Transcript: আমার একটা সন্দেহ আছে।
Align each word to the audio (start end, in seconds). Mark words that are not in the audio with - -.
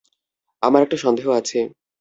আমার 0.61 0.81
একটা 0.81 0.97
সন্দেহ 0.97 1.27
আছে। 1.31 1.59